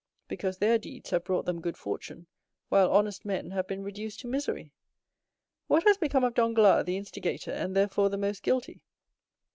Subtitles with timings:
[0.27, 2.25] "Because their deeds have brought them good fortune,
[2.69, 4.73] while honest men have been reduced to misery."
[5.67, 8.81] "What has become of Danglars, the instigator, and therefore the most guilty?"